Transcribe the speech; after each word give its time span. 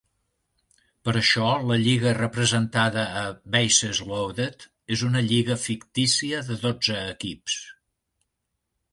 Per 1.07 1.13
això, 1.19 1.49
la 1.71 1.75
lliga 1.81 2.13
representada 2.17 3.03
a 3.19 3.21
"Bases 3.55 3.99
Loaded" 4.11 4.65
és 4.97 5.03
una 5.09 5.21
lliga 5.27 5.57
fictícia 5.65 6.39
de 6.49 6.57
dotze 6.63 6.97
equips. 7.11 7.59